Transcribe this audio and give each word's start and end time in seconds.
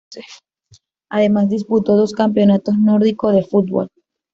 Además 1.11 1.47
disputó 1.49 1.95
dos 1.95 2.13
campeonato 2.13 2.71
nórdico 2.73 3.31
de 3.31 3.43
fútbol. 3.43 3.87